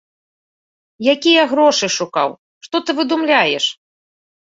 Якія 1.13 1.43
грошы 1.51 1.89
шукаў, 1.97 2.29
што 2.69 2.81
ты 2.87 2.91
выдумляеш! 3.01 3.65